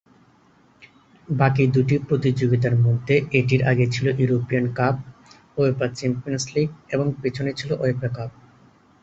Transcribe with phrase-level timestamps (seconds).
[1.27, 8.09] বাকী দুটি প্রতিযোগিতার মধ্যে এটির আগে ছিল ইউরোপীয়ান কাপ/উয়েফা চ্যাম্পিয়নস লীগ এবং পিছনে ছিল উয়েফা
[8.15, 8.31] কাপ।